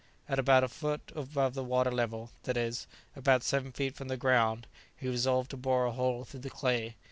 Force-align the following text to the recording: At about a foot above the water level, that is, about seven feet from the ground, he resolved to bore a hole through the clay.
At 0.27 0.39
about 0.39 0.63
a 0.63 0.67
foot 0.67 1.11
above 1.15 1.53
the 1.53 1.63
water 1.63 1.91
level, 1.91 2.31
that 2.41 2.57
is, 2.57 2.87
about 3.15 3.43
seven 3.43 3.71
feet 3.71 3.93
from 3.95 4.07
the 4.07 4.17
ground, 4.17 4.65
he 4.97 5.07
resolved 5.07 5.51
to 5.51 5.57
bore 5.57 5.85
a 5.85 5.91
hole 5.91 6.23
through 6.25 6.39
the 6.39 6.49
clay. 6.49 6.95